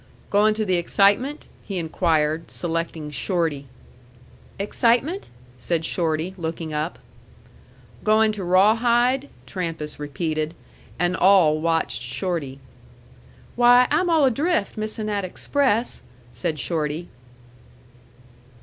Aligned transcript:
"Going 0.31 0.55
to 0.55 0.65
the 0.65 0.77
excitement?" 0.77 1.45
he 1.63 1.77
inquired, 1.77 2.49
selecting 2.49 3.11
Shorty. 3.11 3.67
"Excitement?" 4.57 5.29
said 5.57 5.85
Shorty, 5.85 6.33
looking 6.39 6.73
up. 6.73 6.97
"Going 8.03 8.31
to 8.31 8.43
Rawhide?" 8.43 9.29
Trampas 9.45 9.99
repeated. 9.99 10.55
And 10.97 11.15
all 11.15 11.59
watched 11.61 12.01
Shorty. 12.01 12.57
"Why, 13.55 13.87
I'm 13.91 14.09
all 14.09 14.25
adrift 14.25 14.75
missin' 14.75 15.05
that 15.05 15.23
express," 15.23 16.01
said 16.31 16.57
Shorty. 16.57 17.07